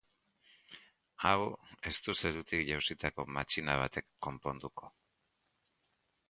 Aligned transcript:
Hau 1.27 1.43
ez 1.91 1.93
du 2.07 2.15
zerutik 2.21 2.63
jausitako 2.71 3.27
machina 3.39 3.77
batek 3.83 4.09
konponduko. 4.29 4.91